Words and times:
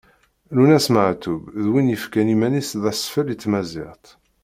Lwennas 0.55 0.87
Meɛtub 0.93 1.41
d 1.63 1.65
win 1.71 1.91
yefkan 1.93 2.33
iman-is 2.33 2.69
d 2.81 2.83
asfel 2.91 3.27
i 3.33 3.35
tmaziɣt. 3.37 4.05